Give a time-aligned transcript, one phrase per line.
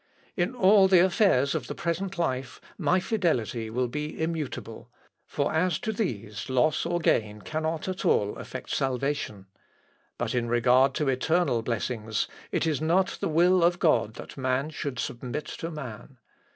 [0.35, 4.89] In all the affairs of the present life my fidelity will be immutable,
[5.27, 9.45] for as to these loss or gain cannot at all affect salvation.
[10.17, 14.71] But in regard to eternal blessings, it is not the will of God that man
[14.71, 16.17] should submit to man.